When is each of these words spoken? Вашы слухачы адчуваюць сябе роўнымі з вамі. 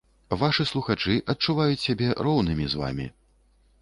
Вашы 0.43 0.63
слухачы 0.69 1.17
адчуваюць 1.33 1.85
сябе 1.87 2.09
роўнымі 2.29 2.65
з 2.73 2.81
вамі. 2.85 3.07